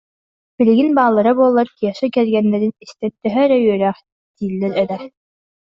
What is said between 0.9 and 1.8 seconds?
бааллара буоллар,